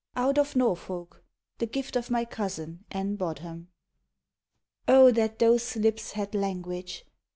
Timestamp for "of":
0.39-0.55, 1.95-2.07